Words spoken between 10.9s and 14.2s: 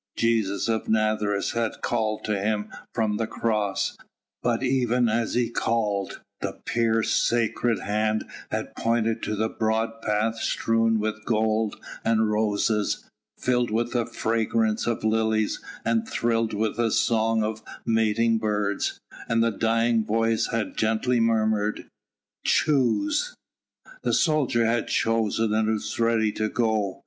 with gold and roses, filled with the